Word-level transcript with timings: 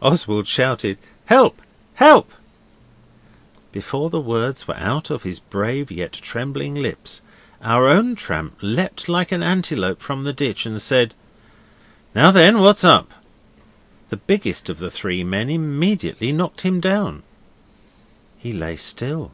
Oswald 0.00 0.48
shouted 0.48 0.98
'Help, 1.26 1.62
help!' 1.94 2.32
Before 3.70 4.10
the 4.10 4.18
words 4.18 4.66
were 4.66 4.74
out 4.74 5.08
of 5.08 5.22
his 5.22 5.38
brave 5.38 5.88
yet 5.88 6.14
trembling 6.14 6.74
lips 6.74 7.22
our 7.62 7.86
own 7.86 8.16
tramp 8.16 8.58
leapt 8.60 9.08
like 9.08 9.30
an 9.30 9.40
antelope 9.40 10.02
from 10.02 10.24
the 10.24 10.32
ditch 10.32 10.66
and 10.66 10.82
said 10.82 11.14
'Now 12.12 12.32
then, 12.32 12.58
what's 12.58 12.82
up?' 12.82 13.12
The 14.08 14.16
biggest 14.16 14.68
of 14.68 14.80
the 14.80 14.90
three 14.90 15.22
men 15.22 15.48
immediately 15.48 16.32
knocked 16.32 16.62
him 16.62 16.80
down. 16.80 17.22
He 18.38 18.52
lay 18.52 18.74
still. 18.74 19.30